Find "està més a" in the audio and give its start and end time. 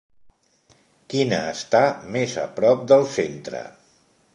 1.57-2.49